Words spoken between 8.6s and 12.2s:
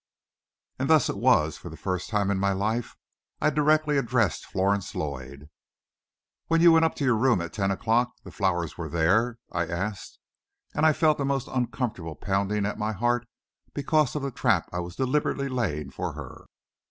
were there?" I asked, and I felt a most uncomfortable